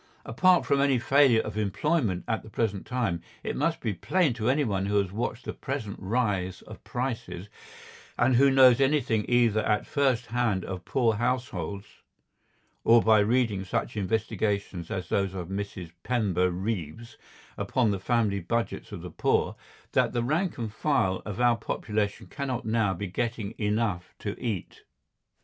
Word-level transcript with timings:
Apart 0.25 0.65
from 0.65 0.81
any 0.81 0.97
failure 0.97 1.41
of 1.41 1.59
employment 1.59 2.23
at 2.27 2.41
the 2.41 2.49
present 2.49 2.87
time, 2.87 3.21
it 3.43 3.55
must 3.55 3.79
be 3.79 3.93
plain 3.93 4.33
to 4.33 4.49
anyone 4.49 4.87
who 4.87 4.95
has 4.99 5.11
watched 5.11 5.45
the 5.45 5.53
present 5.53 5.95
rise 5.99 6.63
of 6.63 6.83
prices 6.83 7.49
and 8.17 8.35
who 8.35 8.49
knows 8.49 8.81
anything 8.81 9.23
either 9.29 9.59
at 9.61 9.85
first 9.85 10.25
hand 10.25 10.65
of 10.65 10.85
poor 10.85 11.17
households 11.17 11.85
or 12.83 12.99
by 13.03 13.19
reading 13.19 13.63
such 13.63 13.95
investigations 13.95 14.89
as 14.89 15.07
those 15.07 15.35
of 15.35 15.49
Mrs. 15.49 15.91
Pember 16.01 16.49
Reeves 16.49 17.15
upon 17.55 17.91
the 17.91 17.99
family 17.99 18.39
budgets 18.39 18.91
of 18.91 19.03
the 19.03 19.11
poor, 19.11 19.55
that 19.91 20.13
the 20.13 20.23
rank 20.23 20.57
and 20.57 20.73
file 20.73 21.21
of 21.27 21.39
our 21.39 21.57
population 21.57 22.25
cannot 22.25 22.65
now 22.65 22.95
be 22.95 23.05
getting 23.05 23.53
enough 23.59 24.15
to 24.17 24.35
eat. 24.43 24.81